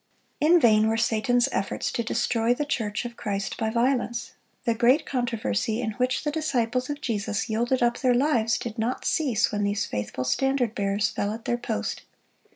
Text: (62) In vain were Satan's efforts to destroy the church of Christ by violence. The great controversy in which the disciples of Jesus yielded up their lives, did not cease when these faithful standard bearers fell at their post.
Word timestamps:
(62) 0.41 0.45
In 0.55 0.59
vain 0.59 0.87
were 0.87 0.97
Satan's 0.97 1.47
efforts 1.51 1.91
to 1.91 2.01
destroy 2.03 2.55
the 2.55 2.65
church 2.65 3.05
of 3.05 3.15
Christ 3.15 3.55
by 3.57 3.69
violence. 3.69 4.33
The 4.65 4.73
great 4.73 5.05
controversy 5.05 5.79
in 5.79 5.91
which 5.91 6.23
the 6.23 6.31
disciples 6.31 6.89
of 6.89 7.01
Jesus 7.01 7.47
yielded 7.49 7.83
up 7.83 7.99
their 7.99 8.15
lives, 8.15 8.57
did 8.57 8.79
not 8.79 9.05
cease 9.05 9.51
when 9.51 9.61
these 9.61 9.85
faithful 9.85 10.23
standard 10.23 10.73
bearers 10.73 11.09
fell 11.09 11.31
at 11.31 11.45
their 11.45 11.59
post. 11.59 12.01